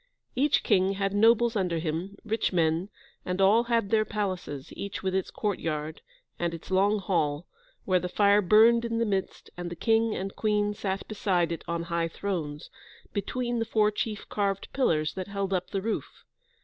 [0.35, 2.89] Each king had nobles under him, rich men,
[3.23, 6.01] and all had their palaces, each with its courtyard,
[6.39, 7.45] and its long hall,
[7.85, 11.63] where the fire burned in the midst, and the King and Queen sat beside it
[11.67, 12.71] on high thrones,
[13.13, 16.25] between the four chief carved pillars that held up the roof.